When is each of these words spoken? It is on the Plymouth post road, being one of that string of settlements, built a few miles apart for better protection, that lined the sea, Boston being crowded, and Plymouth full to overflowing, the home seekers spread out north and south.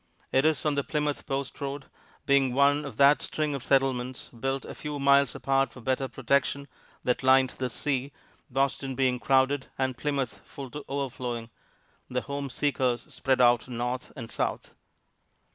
It 0.31 0.45
is 0.45 0.65
on 0.65 0.73
the 0.73 0.83
Plymouth 0.83 1.27
post 1.27 1.61
road, 1.61 1.85
being 2.25 2.55
one 2.55 2.85
of 2.85 2.97
that 2.97 3.21
string 3.21 3.53
of 3.53 3.61
settlements, 3.61 4.29
built 4.29 4.65
a 4.65 4.73
few 4.73 4.97
miles 4.97 5.35
apart 5.35 5.71
for 5.71 5.79
better 5.79 6.07
protection, 6.07 6.67
that 7.03 7.21
lined 7.21 7.51
the 7.51 7.69
sea, 7.69 8.11
Boston 8.49 8.95
being 8.95 9.19
crowded, 9.19 9.67
and 9.77 9.95
Plymouth 9.95 10.41
full 10.43 10.71
to 10.71 10.83
overflowing, 10.87 11.51
the 12.09 12.21
home 12.21 12.49
seekers 12.49 13.13
spread 13.13 13.41
out 13.41 13.67
north 13.67 14.11
and 14.15 14.31
south. 14.31 14.73